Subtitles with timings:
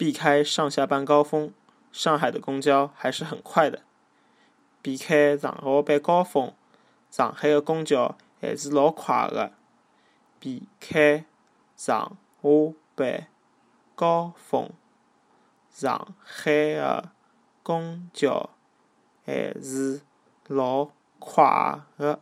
[0.00, 1.52] 避开上下班高峰
[1.92, 3.82] 上海的公交还是很快的。
[4.80, 6.54] 避开上下班高峰
[7.10, 9.52] 上海的公交还是老快的。
[10.38, 11.26] 避开
[11.76, 12.16] 上
[12.46, 13.26] 下班
[13.94, 14.70] 高峰
[15.68, 17.10] 上海的
[17.62, 18.48] 公交
[19.26, 20.00] 还是
[20.46, 20.88] 老
[21.18, 22.20] 快的。